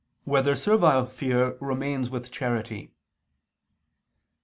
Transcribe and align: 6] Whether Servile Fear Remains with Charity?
6] 0.21 0.25
Whether 0.29 0.55
Servile 0.55 1.05
Fear 1.05 1.57
Remains 1.61 2.09
with 2.09 2.31
Charity? 2.31 2.91